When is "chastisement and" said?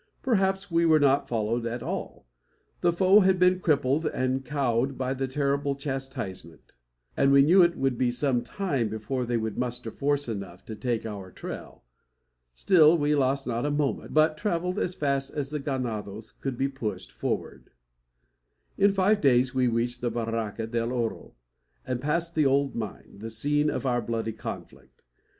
5.75-7.31